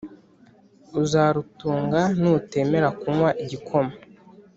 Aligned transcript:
uzarutunga 1.01 2.01
nutemera 2.19 2.89
kunywa 2.99 3.29
igikoma 3.43 3.93